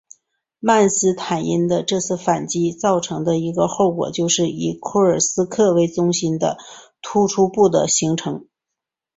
[0.59, 6.57] 曼施坦因的这次反击造成的一个后果就是以库尔斯克为中心的
[7.03, 8.47] 突出部的形成。